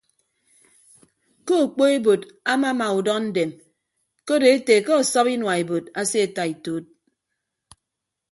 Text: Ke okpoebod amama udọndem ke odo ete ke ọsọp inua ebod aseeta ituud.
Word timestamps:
Ke 1.45 1.53
okpoebod 1.65 2.21
amama 2.53 2.85
udọndem 2.99 3.51
ke 4.25 4.31
odo 4.37 4.47
ete 4.55 4.75
ke 4.85 4.91
ọsọp 5.01 5.27
inua 5.33 5.53
ebod 5.61 5.85
aseeta 5.99 6.43
ituud. 6.53 6.85